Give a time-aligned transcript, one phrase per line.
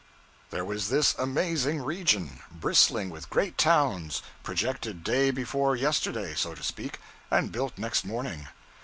[0.49, 6.63] There was this amazing region, bristling with great towns, projected day before yesterday, so to
[6.63, 8.47] speak, and built next morning.